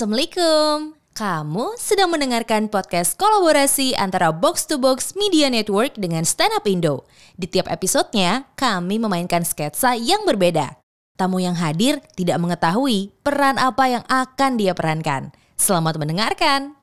[0.00, 0.96] Assalamualaikum.
[1.12, 7.04] Kamu sedang mendengarkan podcast kolaborasi antara Box to Box Media Network dengan Stand Up Indo.
[7.36, 10.80] Di tiap episodenya, kami memainkan sketsa yang berbeda.
[11.20, 15.36] Tamu yang hadir tidak mengetahui peran apa yang akan dia perankan.
[15.60, 16.80] Selamat mendengarkan.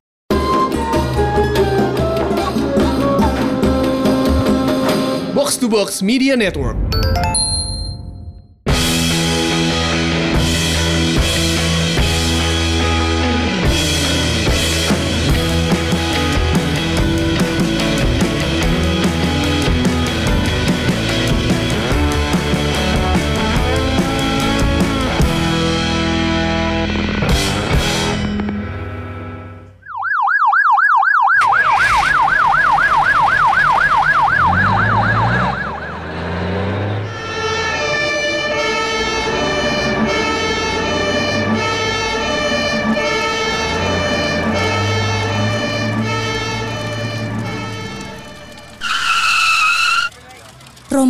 [5.33, 6.86] Box to Box Media Network.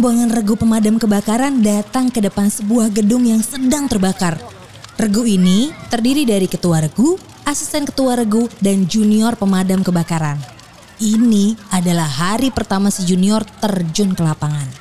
[0.08, 4.40] Rombongan regu pemadam kebakaran datang ke depan sebuah gedung yang sedang terbakar.
[4.96, 10.40] Regu ini terdiri dari ketua regu, asisten ketua regu, dan junior pemadam kebakaran.
[11.04, 14.72] Ini adalah hari pertama si junior terjun ke lapangan.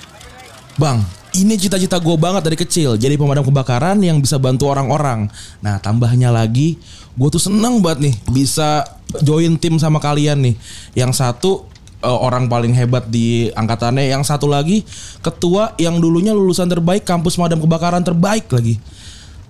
[0.79, 1.03] Bang,
[1.35, 2.95] ini cita-cita gue banget dari kecil.
[2.95, 5.27] Jadi pemadam kebakaran yang bisa bantu orang-orang.
[5.59, 6.79] Nah tambahnya lagi,
[7.19, 8.87] gue tuh seneng banget nih bisa
[9.27, 10.55] join tim sama kalian nih.
[10.95, 11.67] Yang satu
[12.01, 14.83] eh, orang paling hebat di angkatannya, yang satu lagi
[15.21, 18.77] ketua yang dulunya lulusan terbaik kampus pemadam kebakaran terbaik lagi.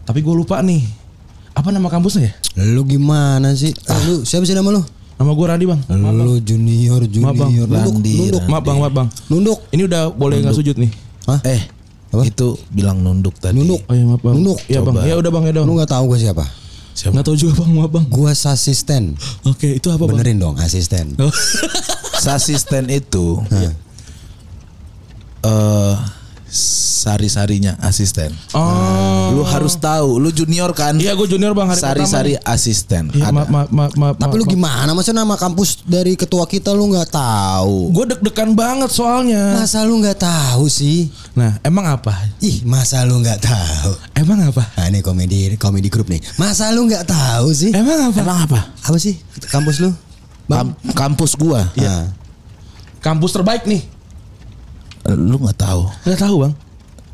[0.07, 0.87] Tapi gue lupa nih,
[1.51, 2.33] apa nama kampusnya ya?
[2.63, 3.75] Lu gimana sih?
[3.91, 4.83] Ah, lu siapa sih nama lu?
[5.17, 5.81] Nama gue Randi bang.
[6.13, 7.33] Lu junior junior.
[7.33, 7.51] Maaf, Bang.
[7.57, 8.43] Nunduk, Randi, nunduk.
[8.53, 9.09] Maaf bang, maaf bang.
[9.33, 9.59] Nunduk.
[9.73, 10.91] Ini udah boleh nggak sujud nih?
[11.25, 11.41] Hah?
[11.43, 11.63] Eh,
[12.13, 12.23] Apa?
[12.29, 13.57] itu bilang nunduk tadi.
[13.57, 13.81] Nunduk.
[13.89, 14.35] Oh iya maaf bang.
[14.37, 14.59] Nunduk.
[14.69, 14.95] Iya bang.
[15.09, 15.65] Ya udah bang, ya udah.
[15.65, 16.45] Lu nggak tahu gue siapa?
[16.97, 18.07] Nggak tahu juga bang, maaf bang.
[18.09, 19.21] Gua asisten.
[19.45, 20.17] Oke, itu apa bang?
[20.17, 21.13] Benerin dong asisten.
[21.21, 21.33] Oh.
[22.27, 23.39] Asisten itu
[25.47, 25.95] eh
[27.07, 28.35] sari-sarinya asisten.
[28.51, 29.31] Oh.
[29.37, 30.99] Lu harus tahu, lu junior kan?
[30.99, 33.13] Iya, gue junior bang hari Sari-sari asisten.
[33.15, 33.31] Ada.
[33.31, 34.15] maaf, maaf, maaf, maaf.
[34.19, 34.91] Tapi lu gimana?
[34.91, 37.95] Masa nama kampus dari ketua kita lu nggak tahu?
[37.95, 39.61] Gue deg-degan banget soalnya.
[39.61, 41.13] Masa lu nggak tahu sih?
[41.37, 42.17] Nah, emang apa?
[42.43, 43.93] Ih, masa lu nggak tahu?
[44.19, 44.67] Emang apa?
[44.75, 46.19] Nah, ini komedi komedi grup nih.
[46.41, 47.71] Masa lu nggak tahu sih?
[47.71, 48.19] Emang apa?
[48.19, 48.61] Emang apa?
[48.83, 49.15] Apa sih
[49.53, 49.93] kampus lu?
[50.47, 51.71] Kam- kampus gua.
[51.75, 52.11] Iya.
[53.03, 53.96] Kampus terbaik nih.
[55.09, 55.83] Lu nggak tahu.
[56.05, 56.55] Gak tahu bang.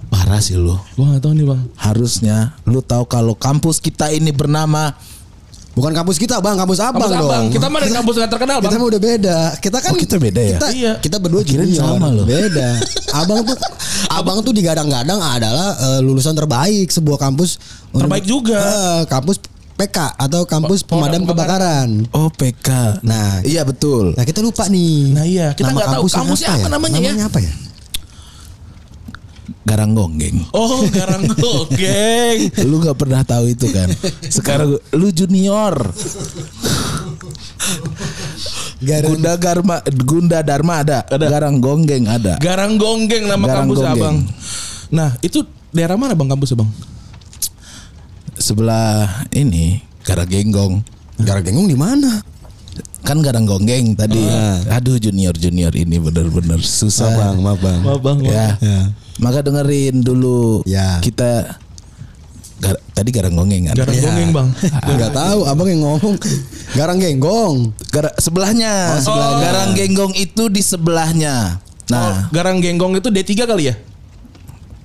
[0.09, 0.77] Parah sih lu.
[0.93, 1.61] Gue gak tahu nih bang.
[1.75, 4.93] Harusnya lu tahu kalau kampus kita ini bernama
[5.73, 6.53] Bukan kampus kita, Bang.
[6.53, 7.33] Kampus Abang Kampus dong.
[7.33, 7.45] abang.
[7.49, 8.69] Kita mah dari kampus gak terkenal bang.
[8.69, 9.39] Kita mah udah beda.
[9.57, 10.59] Kita kan Oh, kita beda ya?
[10.61, 10.93] Kita, Iya.
[11.01, 11.97] kita berdua Kirain junior.
[11.97, 12.29] sama loh.
[12.29, 12.77] Beda.
[13.25, 13.57] Abang tuh
[14.13, 17.57] Abang tuh digadang-gadang adalah eh, lulusan terbaik sebuah kampus
[17.89, 18.61] Terbaik juga.
[18.61, 19.41] Eh, kampus
[19.73, 21.89] PK atau kampus Pe- pemadam pemadam kebakaran.
[22.13, 23.01] Oh PK.
[23.01, 24.13] Nah, iya betul.
[24.13, 25.09] Nah, kita lupa nih.
[25.09, 25.57] Nah, iya.
[25.57, 27.17] Kita nggak tahu kampusnya apa namanya ya?
[27.17, 27.53] Namanya apa ya?
[29.63, 30.43] Garanggonggeng.
[30.51, 31.23] Oh, garang
[31.71, 32.39] geng.
[32.69, 33.87] lu nggak pernah tahu itu kan?
[34.27, 35.75] Sekarang lu junior.
[38.83, 42.35] Garang- Gunda Garma Gunda Dharma ada, Garang Gonggeng ada.
[42.37, 43.95] Garang gonggeng nama Garang kampus Gonggeng.
[43.97, 44.17] abang.
[44.91, 45.41] Nah, itu
[45.71, 46.71] daerah mana bang kampusnya bang?
[48.35, 50.83] Sebelah ini Garagenggong.
[51.23, 52.19] Garang-genggong di mana?
[53.03, 54.19] Kan Garang Gonggeng tadi.
[54.67, 57.07] Aduh junior junior ini bener-bener susah.
[57.07, 57.81] Maaf, Bang, maaf, Bang.
[57.87, 58.19] Maaf bang.
[58.27, 58.47] Ya.
[58.59, 58.81] Ya.
[59.23, 60.67] Maka dengerin dulu.
[60.67, 60.99] Ya.
[60.99, 61.63] Kita
[62.59, 63.75] Gar- tadi Garang Gonggeng kan.
[63.75, 64.03] Garang Ya.
[64.05, 64.49] gonggeng bang.
[64.91, 66.15] Enggak tahu, Abang yang ngomong.
[66.73, 67.55] Garang-genggong.
[67.89, 68.95] Gara- sebelahnya.
[68.95, 69.39] Oh, sebelahnya.
[69.41, 71.59] Garang Genggong itu di sebelahnya.
[71.87, 73.75] Nah, Garang genggong itu D3 kali ya?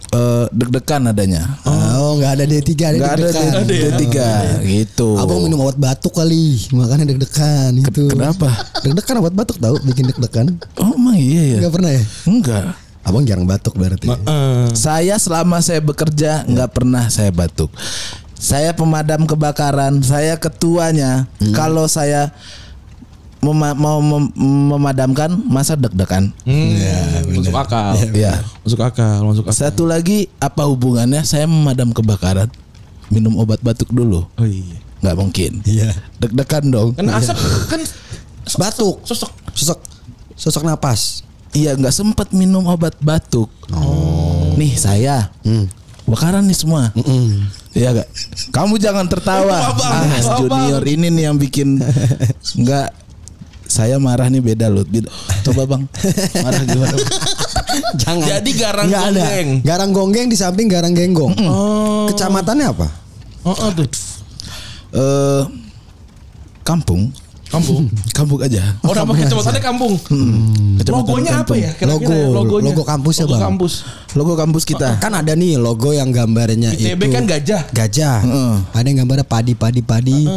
[0.08, 1.59] eh, deg-degan adanya.
[1.64, 3.64] Oh, enggak ada D3, ada Enggak ada deg-degan.
[3.64, 4.18] D- D3
[4.66, 5.09] gitu.
[5.16, 8.08] Abang minum obat batuk kali, makanya deg-degan itu.
[8.08, 8.48] kenapa?
[8.81, 10.56] Deg-degan obat batuk tahu bikin deg-degan.
[10.75, 11.58] Oh, emang iya ya?
[11.59, 12.04] Enggak pernah ya?
[12.24, 12.64] Enggak.
[13.07, 14.12] Abang jarang batuk berarti.
[14.12, 17.72] Eh, Saya selama saya bekerja nggak pernah saya batuk.
[18.35, 21.25] Saya pemadam kebakaran, saya ketuanya.
[21.56, 22.36] Kalau saya
[23.39, 24.33] mema- mau mem-
[24.69, 26.30] memadamkan, masa deg-degan?
[26.44, 27.95] hmm, masuk akal.
[28.13, 28.44] Ya.
[28.62, 29.56] Masuk akal, masuk akal.
[29.57, 32.51] Satu lagi apa hubungannya saya memadam kebakaran?
[33.07, 34.27] Minum obat batuk dulu.
[34.36, 34.77] Oh iya.
[35.00, 35.51] Nggak mungkin.
[35.63, 35.95] Iya.
[36.19, 36.89] Deg-degan dong.
[36.94, 37.38] Kan asap
[37.71, 37.81] kan
[38.57, 39.00] Batuk.
[39.01, 39.31] sosok.
[39.54, 39.80] Sosok
[40.36, 41.25] sosok napas.
[41.51, 43.47] Iya nggak sempat minum obat batuk.
[44.55, 45.31] Nih saya
[46.03, 46.91] bakaran nih semua.
[47.71, 48.09] Iya gak?
[48.49, 49.53] Kamu jangan tertawa.
[49.69, 50.38] Abang, Ah, abang.
[50.41, 51.77] junior ini nih yang bikin
[52.63, 52.89] nggak.
[53.67, 54.88] Saya marah nih beda loh.
[55.44, 55.83] Coba bang,
[56.39, 56.95] marah gimana?
[58.01, 58.23] Jangan.
[58.25, 59.11] Jadi garang Nggak ada.
[59.19, 59.49] gonggeng.
[59.61, 61.35] Garang gonggeng di samping garang genggong.
[61.44, 62.07] Oh.
[62.07, 62.88] Kecamatannya apa?
[63.44, 63.85] Oh, oh tuh.
[64.89, 65.44] Eh,
[66.63, 67.11] kampung.
[67.47, 67.88] Kampung.
[68.17, 68.59] Kampung aja.
[68.81, 69.94] Oh, nama kecepatannya kampung.
[70.77, 71.57] Kecamatan Logonya apa kampung.
[71.57, 71.71] ya?
[71.73, 72.65] Kira-kira Logo, ya, logonya.
[72.67, 73.44] logo kampusnya, Logo Bang.
[73.47, 73.73] kampus.
[74.13, 74.89] Logo kampus kita.
[74.97, 77.61] Kan ada nih logo yang gambarnya ITB itu kan gajah.
[77.71, 78.17] Gajah.
[78.21, 78.53] Heeh.
[78.73, 80.27] Ada yang gambarnya padi padi padi.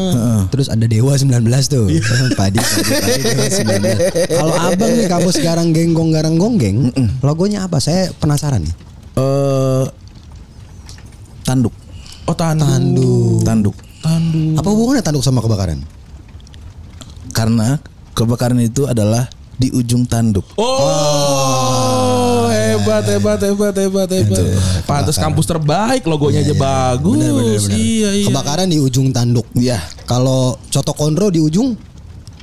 [0.49, 1.35] Terus ada Dewa 19
[1.67, 1.91] tuh.
[2.37, 2.59] padi padi
[2.95, 4.31] padi Dewa 19.
[4.39, 7.79] Kalau Abang nih kampus garang genggong garang gonggeng, logonya apa?
[7.79, 8.75] Saya penasaran nih.
[9.17, 9.85] Eh
[11.43, 11.75] tanduk.
[12.25, 12.63] Oh, tanduk.
[12.63, 13.43] Tanduk.
[13.43, 13.77] Tanduk.
[14.01, 14.57] Tanduk.
[14.57, 15.83] Apa hubungannya tanduk sama kebakaran?
[17.41, 17.81] Karena
[18.13, 19.25] kebakaran itu adalah
[19.57, 20.45] di ujung tanduk.
[20.61, 24.45] Oh, hebat, hebat, hebat, hebat, hebat.
[24.85, 27.17] Pantas kampus terbaik, logonya aja bagus.
[27.17, 27.81] Bener, bener, bener.
[27.81, 28.29] Iya, iya.
[28.29, 29.49] Kebakaran di ujung tanduk.
[29.57, 29.81] Iya.
[30.05, 31.73] Kalau coto kondro di ujung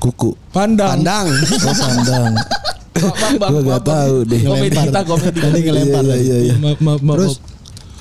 [0.01, 0.33] Kuku.
[0.49, 0.97] Pandang.
[0.97, 2.33] pandang.
[2.97, 4.41] Oh, Gua bang, gak tahu deh.
[4.41, 5.37] Komedi kita, komedi.
[5.37, 6.25] Tadi ngelempar Iya, tadi.
[6.25, 6.55] iya, iya.
[6.81, 6.97] Maaf.
[7.05, 7.37] Terus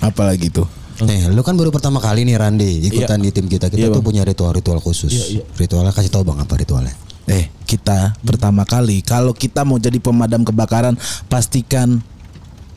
[0.00, 0.64] Apalagi tuh?
[0.96, 3.68] Eh, lu kan baru pertama kali nih Randi ikutan di tim kita.
[3.68, 4.08] Kita Iya, tuh Bang.
[4.08, 5.12] punya ritual-ritual khusus.
[5.12, 5.42] Iya, iya.
[5.60, 6.96] Ritualnya kasih tahu Bang apa ritualnya?
[7.26, 10.94] Eh, kita pertama kali kalau kita mau jadi pemadam kebakaran
[11.26, 12.00] pastikan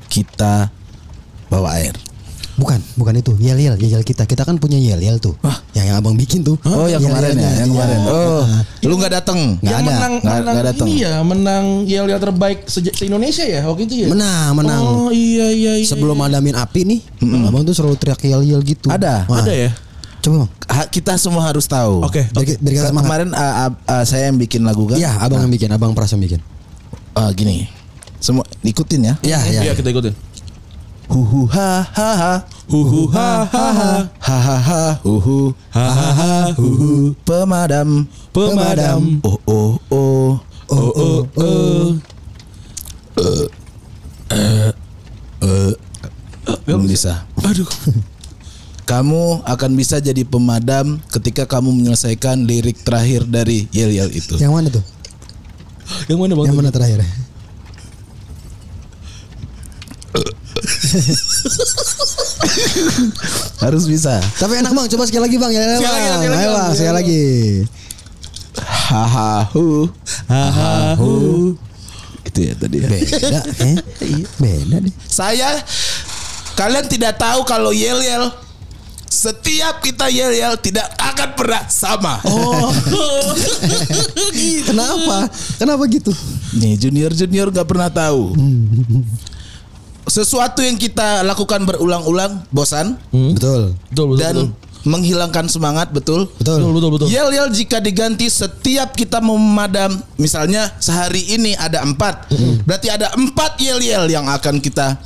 [0.10, 0.74] kita
[1.48, 1.96] bawa air.
[2.60, 3.32] Bukan, bukan itu.
[3.40, 4.28] Yel yel, yel kita.
[4.28, 5.34] Kita kan punya yel yel tuh.
[5.72, 6.60] Yang yang abang bikin tuh.
[6.68, 7.98] Oh, yang kemarin ya, yang kemarin.
[7.98, 8.12] Iya.
[8.12, 8.44] Oh,
[8.84, 9.40] lu nggak datang?
[9.64, 9.88] Nggak ada.
[9.88, 10.88] menang, Nggak- menang nggak datang.
[10.88, 14.08] ini ya, menang yel yel terbaik se, Indonesia ya waktu itu ya.
[14.12, 14.82] Menang, menang.
[14.84, 15.88] Oh iya iya iya.
[15.88, 17.00] Sebelum madamin api nih,
[17.48, 18.92] abang tuh selalu teriak yel yel gitu.
[18.92, 19.72] Ada, Wah, ada ya.
[20.20, 20.50] Coba bang.
[20.68, 22.04] Ha- kita semua harus tahu.
[22.04, 22.28] Oke.
[22.28, 23.08] Ke- semangat.
[23.08, 25.00] Kemarin ah, ah, saya yang bikin lagu kan?
[25.00, 26.44] Iya, abang yang bikin, abang Pras yang bikin.
[27.16, 27.72] Ah, gini.
[28.20, 29.14] Semua ikutin ya.
[29.24, 29.62] Iya, iya.
[29.64, 30.12] Iya kita ikutin.
[31.10, 32.34] Hu hu ha ha ha.
[32.70, 33.92] Hu hu ha ha ha.
[34.22, 34.84] Ha ha ha.
[35.02, 35.38] Hu hu.
[35.74, 36.34] Ha ha ha.
[36.54, 36.90] Hu hu.
[37.26, 38.06] Pemadam.
[38.30, 39.18] Pemadam.
[39.26, 40.38] Oh oh oh.
[40.70, 41.98] Oh oh oh.
[46.70, 47.26] Belum bisa.
[47.42, 47.66] Aduh.
[48.86, 54.38] Kamu akan bisa jadi pemadam ketika kamu menyelesaikan lirik terakhir dari Yel Yel itu.
[54.38, 54.86] Yang mana tuh?
[56.06, 56.46] Yang mana bang?
[56.50, 57.02] Yang mana terakhir?
[63.64, 64.20] Harus bisa.
[64.36, 65.52] Tapi enak bang, coba sekali lagi bang.
[65.52, 66.10] Yel yel Sekali bang.
[66.10, 66.72] lagi, sekali Ayo Bang.
[66.76, 67.24] sekali lagi.
[68.60, 69.66] Haha hu.
[70.28, 70.96] Haha.
[70.98, 71.12] Hu.
[72.26, 72.88] Itu ya tadi ya.
[72.90, 73.76] Beda, eh?
[74.36, 74.94] Beda nih.
[75.06, 75.60] Saya
[76.54, 78.26] kalian tidak tahu kalau Yel Yel
[79.10, 82.20] setiap kita Yel Yel tidak akan pernah sama.
[82.28, 82.70] Oh.
[84.70, 85.28] Kenapa?
[85.58, 86.12] Kenapa gitu?
[86.56, 88.36] Nih junior junior gak pernah tahu.
[90.10, 93.78] Sesuatu yang kita lakukan berulang-ulang bosan Betul.
[93.94, 94.18] Betul betul.
[94.18, 94.90] dan betul.
[94.90, 96.26] menghilangkan semangat betul.
[96.42, 96.66] Betul.
[96.66, 97.08] Betul betul betul.
[97.14, 102.26] Yel yel jika diganti setiap kita memadam misalnya sehari ini ada empat
[102.66, 104.98] berarti ada empat yel yel yang akan kita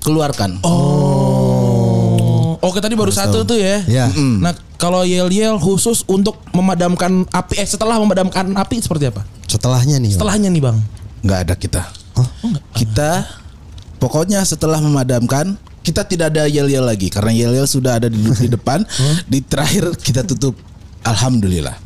[0.00, 0.56] keluarkan.
[0.64, 2.56] Oh.
[2.64, 3.84] Oke tadi baru satu tuh ya.
[3.84, 4.08] Ya.
[4.16, 9.22] Nah kalau yel yel khusus untuk memadamkan api eh setelah memadamkan api seperti apa?
[9.44, 10.10] Setelahnya nih.
[10.10, 10.18] Bang.
[10.18, 10.76] Setelahnya nih bang.
[11.26, 11.82] nggak ada kita.
[12.72, 13.10] Kita
[14.06, 18.18] pokoknya setelah memadamkan kita tidak ada yel yel lagi karena yel yel sudah ada di,
[18.22, 18.86] di depan.
[19.30, 20.54] Di terakhir kita tutup.
[21.06, 21.78] Alhamdulillah.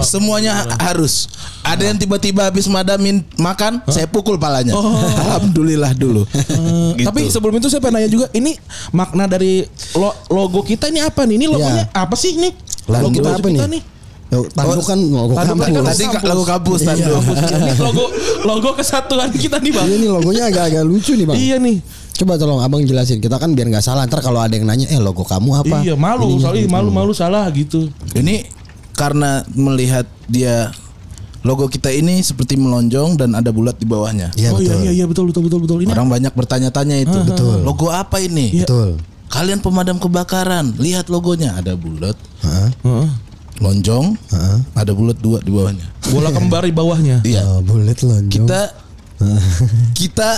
[0.00, 1.28] Semuanya harus.
[1.60, 4.72] Ada yang tiba-tiba habis madamin makan, saya pukul palanya.
[4.72, 6.24] Alhamdulillah dulu.
[6.96, 7.04] Gitu.
[7.04, 8.56] Tapi sebelum itu saya pengen nanya juga, ini
[8.90, 11.36] makna dari lo- logo kita ini apa nih?
[11.36, 12.48] Ini logonya apa sih ini?
[12.88, 13.60] Logo kita apa nih?
[13.68, 13.82] nih?
[14.28, 15.72] Yo, tanduk kan logo Tanduk kampus.
[15.72, 16.28] kan Tadi kampus.
[16.28, 17.12] lagu kampus Iya, tanduk.
[17.16, 17.36] kampus.
[17.48, 18.04] Ini logo
[18.44, 19.86] logo kesatuan kita nih bang.
[19.88, 21.36] Iya nih logonya agak-agak lucu nih bang.
[21.36, 21.76] Iya nih.
[22.12, 23.18] Coba tolong abang jelasin.
[23.18, 24.04] Kita kan biar nggak salah.
[24.04, 25.76] Ntar kalau ada yang nanya, eh logo kamu apa?
[25.80, 26.74] Iya malu, Ininya soalnya gitu.
[26.74, 27.88] malu malu salah gitu.
[28.12, 28.44] Ini
[28.92, 30.76] karena melihat dia
[31.40, 34.28] logo kita ini seperti melonjong dan ada bulat di bawahnya.
[34.34, 34.66] Iya oh betul.
[34.66, 35.78] iya iya iya betul betul betul betul.
[35.80, 37.16] Ini Orang banyak bertanya-tanya itu.
[37.24, 37.64] Betul.
[37.64, 38.52] Logo apa ini?
[38.52, 38.66] Iya.
[38.66, 39.00] Betul.
[39.28, 42.16] Kalian pemadam kebakaran, lihat logonya ada bulat?
[42.40, 43.08] Heeh.
[43.58, 44.58] Lonjong, Hah?
[44.74, 45.86] ada bulat dua di bawahnya.
[46.08, 47.16] bola kembar di bawahnya.
[47.28, 47.42] Iya.
[47.44, 48.30] Oh, bulat lonjong.
[48.30, 48.60] Kita
[49.92, 50.30] kita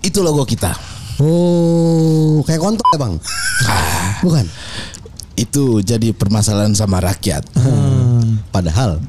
[0.00, 0.72] itu logo kita.
[1.20, 3.14] Oh, kayak kontol ya bang?
[4.24, 4.46] Bukan.
[5.36, 7.44] Itu jadi permasalahan sama rakyat.
[8.48, 9.02] Padahal.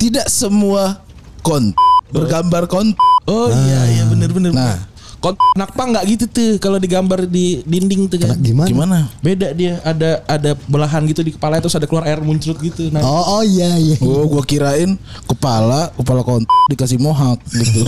[0.00, 0.98] Tidak semua
[1.44, 1.70] kon
[2.10, 2.90] bergambar kon.
[3.24, 4.50] Oh iya iya bener bener.
[4.50, 4.78] Nah.
[5.22, 8.34] Kot nakpang nggak gitu tuh kalau digambar di dinding tuh kan.
[8.36, 8.66] Gimana?
[8.66, 8.98] Gimana?
[9.22, 12.90] Beda dia ada ada belahan gitu di kepala terus ada keluar air muncrat gitu.
[12.90, 13.94] Nah, Oh, oh iya iya.
[14.02, 17.86] Oh, gua kirain kepala kepala kon dikasih mohak gitu.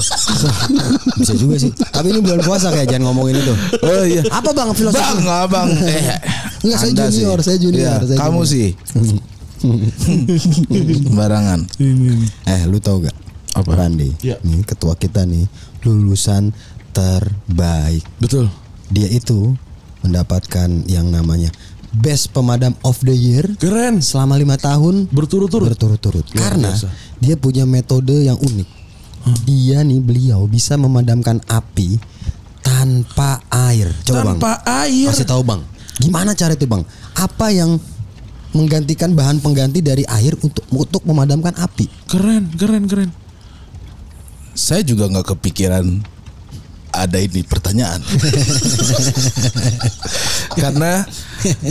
[1.19, 1.75] Bisa juga sih.
[1.75, 3.55] Tapi ini bulan puasa kayak jangan ngomongin itu.
[3.83, 4.23] Oh iya.
[4.31, 5.03] Apa bang filosofi?
[5.03, 5.69] Bang, abang.
[6.65, 7.45] Eh, Enggak, saya junior, sih.
[7.45, 8.49] saya junior, Iya, saya kamu junior.
[8.49, 8.69] sih.
[11.05, 11.61] Sembarangan.
[12.45, 13.13] Eh, lu tau gak?
[13.55, 13.71] Apa?
[13.77, 14.11] Randi.
[14.21, 14.41] Iya.
[14.43, 15.45] Nih ketua kita nih
[15.85, 16.51] lulusan
[16.95, 18.07] terbaik.
[18.17, 18.47] betul.
[18.89, 19.59] Dia itu
[20.01, 21.51] mendapatkan yang namanya
[21.91, 23.99] Best Pemadam of the Year Keren.
[23.99, 25.67] selama lima tahun Berturut-turut.
[25.69, 26.27] berturut-turut.
[26.31, 26.89] Karena biasa.
[27.19, 28.69] dia punya metode yang unik.
[29.43, 31.97] Dia nih beliau bisa memadamkan api
[32.61, 33.89] tanpa air.
[34.05, 35.09] Coba Tanpa bang, air.
[35.09, 35.61] kasih tahu bang,
[35.97, 36.85] gimana cara itu bang?
[37.15, 37.81] Apa yang
[38.53, 41.89] menggantikan bahan pengganti dari air untuk untuk memadamkan api?
[42.05, 43.11] Keren, keren, keren.
[44.53, 46.05] Saya juga nggak kepikiran
[46.95, 47.99] ada ini pertanyaan.
[50.55, 51.03] Karena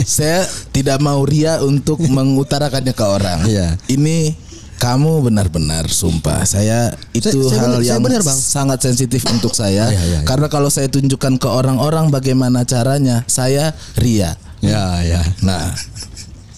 [0.04, 3.40] saya tidak mau ria untuk mengutarakannya ke orang.
[3.48, 3.76] Iya.
[3.88, 4.36] Ini
[4.74, 8.36] kamu benar-benar sumpah saya itu Saya- saya hal benar- saya yang benar, Bang.
[8.36, 10.18] sangat sensitif untuk saya Iya, iya, iya.
[10.28, 14.36] karena kalau saya tunjukkan ke orang-orang bagaimana caranya saya ria.
[14.60, 15.20] Ya ya.
[15.40, 15.72] Nah,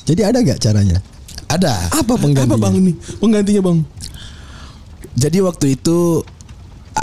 [0.06, 0.98] Jadi ada nggak caranya?
[1.46, 1.74] ada.
[1.94, 2.54] Apa penggantinya?
[2.54, 2.92] Apa bang ini?
[3.18, 3.78] Penggantinya bang?
[5.14, 6.22] Jadi waktu itu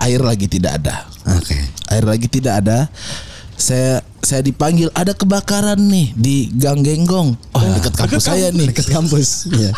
[0.02, 1.06] air lagi tidak ada.
[1.38, 1.56] Oke.
[1.94, 2.90] air lagi tidak ada
[3.58, 8.88] saya saya dipanggil ada kebakaran nih di Gang Genggong oh dekat kampus saya nih Dekat
[8.90, 9.48] kampus.
[9.52, 9.72] Iya.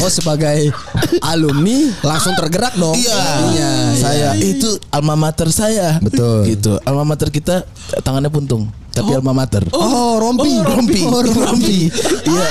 [0.00, 0.72] Oh sebagai
[1.20, 2.96] alumni langsung tergerak dong.
[2.96, 3.20] Iya,
[3.52, 6.00] Iya, saya itu alma mater saya.
[6.00, 6.48] Betul.
[6.48, 6.78] Gitu.
[6.88, 7.68] Alma mater kita
[8.00, 9.60] tangannya puntung, tapi alma mater.
[9.76, 10.48] Oh, rompi.
[10.48, 11.00] Oh, rompi.
[11.04, 11.78] Oh, rompi.
[12.24, 12.48] Iya.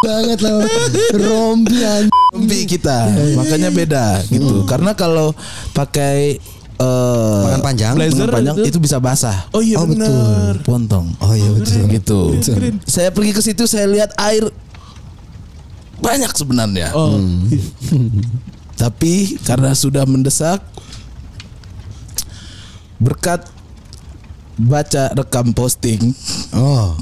[0.00, 0.60] Banget loh.
[1.12, 1.76] Rompi.
[2.32, 3.12] Rompi kita.
[3.36, 4.64] Makanya beda gitu.
[4.64, 5.36] Karena kalau
[5.76, 6.40] pakai
[6.82, 7.92] eh Lengan panjang.
[7.94, 8.68] Blazer panjang itu.
[8.68, 9.46] itu bisa basah.
[9.50, 10.02] Oh iya Oh, betul.
[10.02, 10.54] benar.
[10.62, 11.06] Pontong.
[11.18, 11.86] Oh iya betul.
[11.88, 12.18] gitu.
[12.84, 14.50] Saya pergi ke situ saya lihat air
[15.98, 16.90] banyak sebenarnya.
[16.92, 17.14] Oh.
[18.82, 20.58] Tapi karena sudah mendesak
[22.98, 23.46] berkat
[24.54, 26.14] baca rekam posting
[26.50, 26.94] Oh,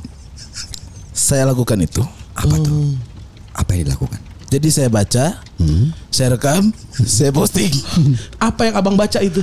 [1.11, 2.01] saya lakukan itu.
[2.33, 2.97] apa tuh?
[3.53, 4.21] Apa yang dilakukan?
[4.49, 5.39] Jadi saya baca,
[6.09, 6.73] saya rekam,
[7.07, 7.71] saya posting
[8.37, 9.43] Apa yang abang baca itu?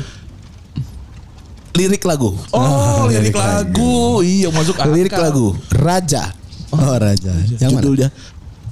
[1.77, 2.33] Lirik lagu.
[2.49, 4.25] Oh, lirik lagu.
[4.25, 4.97] Iya masuk akal.
[4.97, 6.33] lirik lagu Raja.
[6.73, 7.31] Oh, Raja.
[7.61, 7.71] Yang?
[7.77, 8.09] Judulnya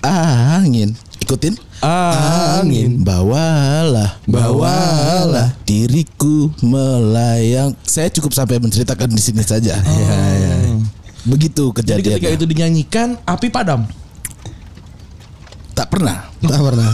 [0.01, 0.97] Angin.
[1.21, 1.57] Ikutin.
[1.81, 3.01] Angin.
[3.01, 7.73] Bawalah, bawalah diriku melayang.
[7.85, 9.81] Saya cukup sampai menceritakan di sini saja.
[11.25, 13.89] Begitu Jadi ketika itu dinyanyikan, api padam.
[15.73, 16.29] Tak pernah.
[16.45, 16.91] Tak pernah.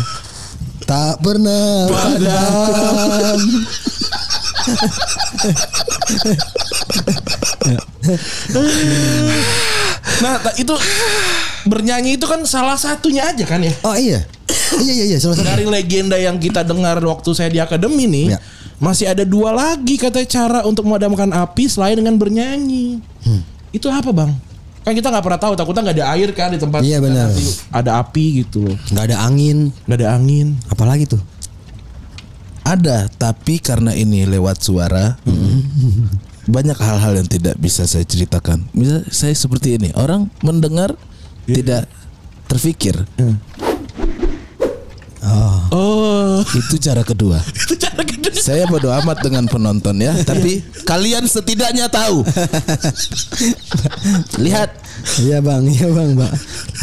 [0.88, 3.40] Tak pernah padam.
[10.22, 10.74] Nah, ta- itu
[11.66, 13.74] bernyanyi itu kan salah satunya aja kan ya.
[13.82, 14.26] Oh iya.
[14.82, 15.48] Iya iya iya, salah satu.
[15.48, 18.40] Dari legenda yang kita dengar waktu saya di akademi nih, Ya.
[18.78, 23.00] masih ada dua lagi kata cara untuk memadamkan api selain dengan bernyanyi.
[23.24, 23.42] Hmm.
[23.72, 24.32] Itu apa bang?
[24.82, 27.30] Kan kita nggak pernah tahu, takutnya nggak ada air kan di tempat Iya, benar.
[27.70, 29.70] ada api gitu Nggak ada angin.
[29.86, 30.58] nggak ada angin.
[30.68, 31.22] Apalagi tuh?
[32.62, 35.18] Ada, tapi karena ini lewat suara,
[36.46, 38.70] banyak hal-hal yang tidak bisa saya ceritakan.
[38.72, 40.94] Misal saya seperti ini, orang mendengar
[41.50, 41.90] tidak
[42.48, 42.96] terfikir.
[45.22, 45.91] Oh,
[46.58, 47.38] Itu cara kedua.
[47.62, 48.34] itu cara kedua.
[48.42, 52.26] Saya bodo amat dengan penonton ya, tapi kalian setidaknya tahu.
[54.42, 54.82] Lihat,
[55.18, 56.32] Iya bang, iya bang, mbak.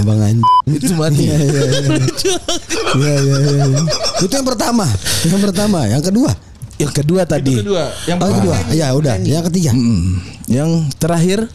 [0.03, 0.43] Abang anjing.
[0.67, 1.31] itu mati.
[1.31, 1.81] Iya iya iya.
[2.99, 3.65] Iya iya iya.
[3.71, 3.81] iya.
[4.19, 4.87] Itu yang pertama.
[5.23, 6.31] Yang pertama, yang kedua.
[6.79, 7.85] Yang kedua tadi, Itu kedua.
[8.07, 8.57] Yang Oh, kedua.
[8.75, 9.71] Ya udah, yang ketiga.
[9.75, 10.19] Mm,
[10.50, 11.47] yang terakhir,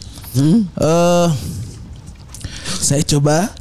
[0.80, 1.28] eh,
[2.80, 3.52] saya coba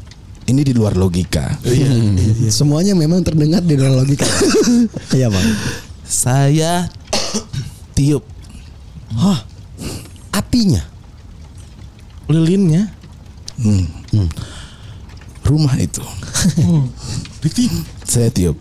[0.47, 1.55] ini di luar logika.
[1.63, 2.19] Hmm.
[2.51, 4.27] Semuanya memang terdengar di dalam logika.
[5.17, 5.47] Iya bang.
[6.03, 6.89] Saya
[7.93, 8.25] tiup
[9.13, 9.45] Hah?
[10.33, 10.81] Apinya?
[12.31, 12.89] lilinnya.
[15.45, 16.01] rumah itu.
[18.07, 18.57] Saya tiup.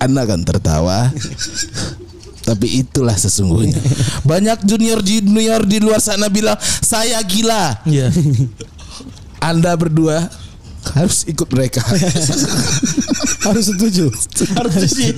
[0.00, 1.12] Anda akan tertawa.
[2.46, 3.76] Tapi itulah sesungguhnya.
[4.22, 7.82] Banyak junior junior di luar sana bilang saya gila.
[7.84, 8.14] Iya.
[9.42, 10.30] Anda berdua
[10.96, 11.84] harus ikut mereka.
[13.46, 14.10] Harus setuju.
[14.58, 15.14] Harus sih.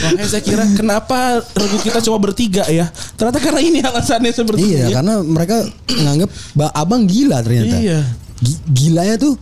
[0.00, 2.88] Makanya saya kira kenapa regu kita cuma bertiga ya?
[3.12, 4.92] Ternyata karena ini alasannya seperti Iya, ini.
[4.96, 6.30] karena mereka nganggep
[6.72, 7.76] Abang gila ternyata.
[7.76, 8.00] Iya.
[8.40, 9.36] Gi- Gilanya tuh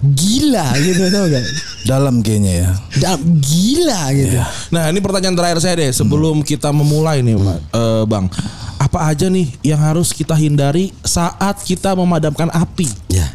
[0.00, 1.44] gila gitu tau gak?
[1.84, 2.70] Dalam kayaknya ya.
[2.96, 4.36] Dalam gila gitu.
[4.72, 8.32] Nah ini pertanyaan terakhir saya deh sebelum kita memulai nih Pak, eh, Bang.
[8.80, 12.88] Apa aja nih yang harus kita hindari saat kita memadamkan api?
[13.12, 13.28] Ya.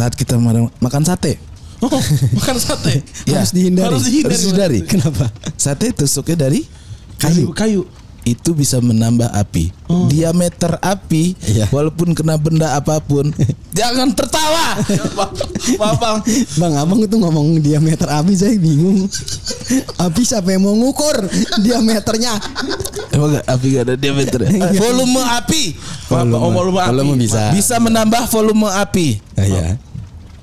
[0.00, 1.36] Saat kita ma- makan sate.
[1.78, 1.92] Oh,
[2.34, 3.04] makan sate.
[3.28, 3.84] Ya, harus dihindari.
[3.86, 4.32] harus dihindari.
[4.32, 4.78] Harus dihindari.
[4.82, 5.28] Kenapa?
[5.54, 6.64] Sate tusuknya dari
[7.16, 7.84] Kayu, kayu.
[8.22, 9.68] itu bisa menambah api.
[10.06, 11.68] Diameter api Iya.
[11.68, 13.28] walaupun kena benda apa pun,
[13.78, 14.76] jangan tertawa.
[15.76, 16.18] Maaf bang.
[16.54, 19.04] Bang, abang itu ngomong diameter api saya bingung.
[19.96, 21.28] Api siapa yang mau ngukur
[21.60, 22.40] diameternya?
[23.10, 24.50] Emang gak, api gak ada diameter ya?
[24.80, 25.62] Volume api.
[26.06, 26.88] Volume, oh, volume api.
[26.90, 27.52] Volume bisa.
[27.52, 29.06] Bisa menambah volume api.
[29.34, 29.64] Ah, iya.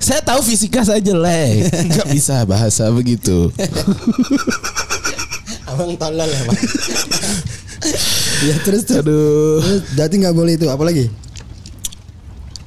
[0.08, 3.52] Saya tahu fisika saya jelek, nggak bisa bahasa begitu.
[5.68, 6.56] Abang tolol ya, Bang.
[8.48, 9.04] ya terus tuh.
[9.04, 9.60] Aduh.
[9.60, 11.12] Terus, Berarti nggak boleh itu, apa lagi?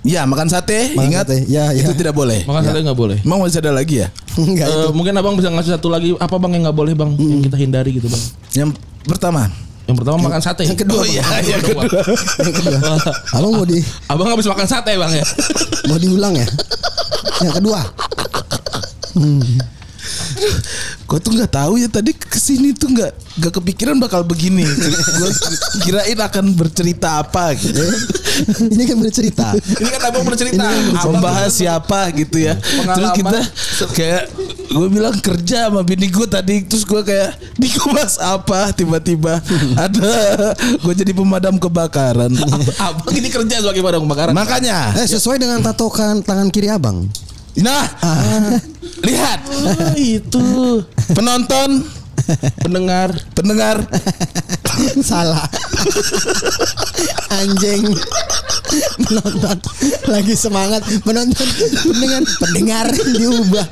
[0.05, 1.49] Ya makan sate, Makan ingat sate.
[1.49, 1.81] Ya, ya.
[1.81, 2.45] itu tidak boleh.
[2.45, 3.17] Makan sate nggak boleh.
[3.25, 4.13] Emang masih ada lagi ya?
[4.37, 4.89] Enggak Eh, itu.
[4.93, 7.91] mungkin abang bisa ngasih satu lagi apa bang yang nggak boleh bang yang kita hindari
[7.97, 8.23] gitu bang.
[8.53, 8.69] Yang
[9.09, 9.49] pertama,
[9.91, 10.63] Yang pertama makan sate.
[10.63, 11.83] yang kedua, Oh iya, yang kedua.
[12.47, 12.79] Yang kedua.
[13.35, 15.27] Abang mau di Abang habis makan sate bang ya.
[15.91, 16.47] mau diulang ya?
[17.43, 17.81] Yang kedua.
[21.07, 24.65] Gue tuh nggak tahu ya tadi ke sini tuh nggak nggak kepikiran bakal begini.
[24.65, 25.31] gue
[25.85, 27.83] kirain akan bercerita apa gitu.
[28.73, 29.47] Ini kan bercerita.
[29.59, 30.65] Ini kan abang bercerita.
[30.65, 32.57] Abang Membahas siapa gitu ya.
[32.97, 33.39] Terus kita
[33.93, 34.23] kayak
[34.71, 39.43] gue bilang kerja sama bini gue tadi terus gue kayak dikupas apa tiba-tiba
[39.75, 40.15] ada
[40.79, 42.31] gue jadi pemadam kebakaran.
[42.79, 44.33] abang ini kerja sebagai pemadam kebakaran.
[44.33, 47.05] Makanya, Eh sesuai dengan tatokan tangan kiri abang.
[47.59, 47.83] nah
[49.05, 50.47] lihat Oh, itu
[51.13, 51.85] penonton
[52.63, 53.77] pendengar pendengar
[55.05, 55.45] Salah.
[57.29, 57.85] Anjing.
[59.03, 59.59] Penonton
[60.09, 61.49] lagi semangat penonton
[61.85, 63.67] pendengar pendengar diubah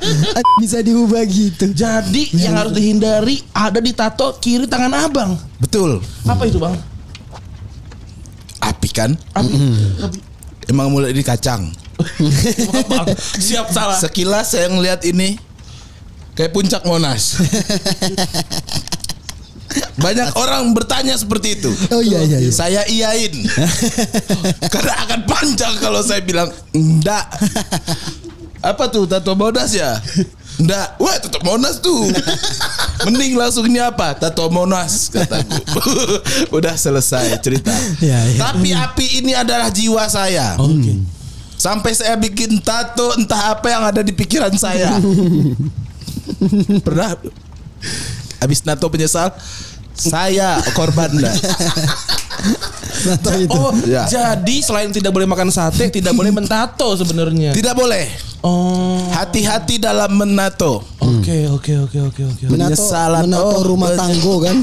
[0.59, 1.71] bisa diubah gitu.
[1.71, 5.33] Jadi yang harus dihindari ada di tato kiri tangan abang.
[5.57, 6.75] betul Apa itu bang?
[8.59, 9.55] api kan Api.
[10.03, 10.19] Api.
[10.67, 13.07] emang mulai di kacang Maaf.
[13.37, 13.97] Siap salah.
[13.97, 15.35] sekilas saya ngeliat ini
[16.33, 17.35] kayak puncak monas
[19.99, 22.49] banyak orang bertanya seperti itu Oh iya iya iya.
[22.49, 23.35] saya iyain
[24.65, 27.27] karena akan panjang kalau saya bilang enggak
[28.59, 29.99] apa tuh tato monas ya
[30.57, 32.07] enggak wah tato monas tuh
[33.05, 35.61] mending langsung ini apa tato monas kataku
[36.57, 38.39] udah selesai cerita Ya, ya.
[38.41, 40.97] tapi api ini adalah jiwa saya Oke.
[41.59, 44.95] Sampai saya bikin tato entah apa yang ada di pikiran saya
[46.81, 47.19] pernah
[48.39, 49.29] habis nato penyesal
[49.91, 51.11] saya korban
[52.99, 53.51] Tato itu.
[53.51, 54.07] Oh, Ya.
[54.07, 57.51] jadi selain tidak boleh makan sate, tidak boleh mentato sebenarnya.
[57.51, 58.07] tidak boleh
[58.39, 59.03] Oh.
[59.11, 62.43] hati-hati dalam menato Oke, oke, oke, oke, oke.
[62.47, 63.27] Menato, penyesalan.
[63.27, 64.55] menato Oh, rumah tanggo kan?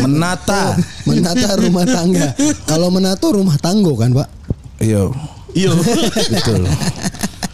[0.00, 0.62] menata
[1.08, 2.32] Menata rumah tangga.
[2.64, 4.28] Kalau menato rumah tanggo kan, Pak?
[4.80, 5.04] iya
[5.52, 5.70] Iya.
[6.34, 6.62] betul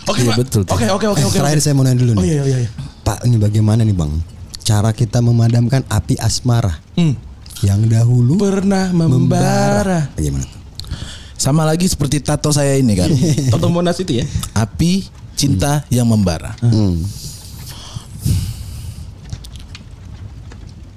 [0.07, 0.37] Oke, Iya, Pak.
[0.39, 0.63] betul.
[0.67, 1.35] Oke, oke, oke, oke.
[1.35, 2.31] Terakhir saya mau nanya dulu Oh nih.
[2.31, 2.71] iya, iya, iya.
[3.03, 4.23] Pak, ini bagaimana nih, Bang?
[4.63, 7.19] Cara kita memadamkan api asmara Hmm.
[7.61, 10.11] yang dahulu Pernah membara.
[10.13, 10.43] Bagaimana?
[10.43, 10.55] tuh?
[11.37, 13.13] sama lagi seperti tato saya ini kan
[13.53, 14.25] Toto Monas itu ya.
[14.53, 15.05] api
[15.35, 16.97] cinta yang membara Hmm.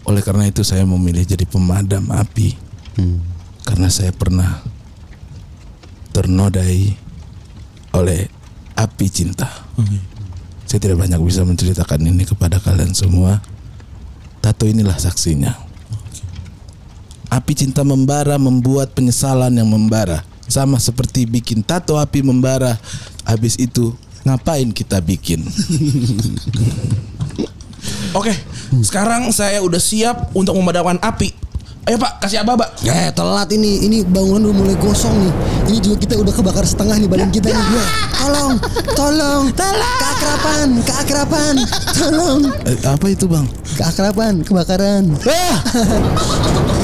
[0.04, 2.56] oleh karena itu saya memilih jadi pemadam api
[2.96, 3.20] Hmm.
[3.62, 4.64] karena saya pernah
[6.20, 7.00] ternodai
[7.96, 8.28] oleh
[8.76, 9.48] api cinta.
[10.68, 13.40] Saya tidak banyak bisa menceritakan ini kepada kalian semua.
[14.44, 15.56] Tato inilah saksinya.
[17.32, 20.28] Api cinta membara membuat penyesalan yang membara.
[20.52, 22.76] Sama seperti bikin tato api membara.
[23.24, 23.96] Habis itu
[24.28, 25.48] ngapain kita bikin?
[28.20, 28.36] Oke,
[28.84, 31.39] sekarang saya udah siap untuk memadamkan api.
[31.90, 32.86] Ayo Pak, kasih abah, Pak.
[32.86, 35.34] Eh telat ini ini bangunan udah mulai gosong nih.
[35.74, 37.66] Ini juga kita udah kebakar setengah nih badan kita nih.
[38.14, 38.54] Tolong,
[38.94, 39.98] tolong, tolong.
[39.98, 41.54] Keakrapan, keakrapan.
[41.98, 42.42] Tolong.
[42.70, 43.50] Eh, apa itu bang?
[43.74, 45.18] Keakrapan, kebakaran.
[45.26, 46.78] Ah!